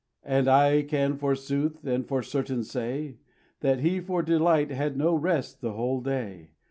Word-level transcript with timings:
And 0.23 0.47
I 0.47 0.81
can 0.81 1.15
forsooth 1.15 1.85
and 1.85 2.07
for 2.07 2.23
certainty 2.23 2.63
say, 2.63 3.17
That 3.59 3.81
he 3.81 3.99
for 3.99 4.23
delight 4.23 4.71
had 4.71 4.97
no 4.97 5.13
rest 5.13 5.61
the 5.61 5.73
whole 5.73 6.01
day. 6.01 6.53